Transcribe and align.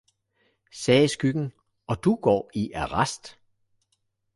sagde 0.71 1.07
skyggen, 1.07 1.53
og 1.87 2.03
du 2.03 2.15
går 2.15 2.51
i 2.53 2.71
arrest! 2.71 3.39